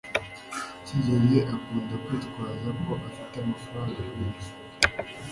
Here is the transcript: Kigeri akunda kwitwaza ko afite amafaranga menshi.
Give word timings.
Kigeri 0.85 1.31
akunda 1.55 1.95
kwitwaza 2.05 2.69
ko 2.83 2.91
afite 3.07 3.33
amafaranga 3.43 3.99
menshi. 4.17 4.51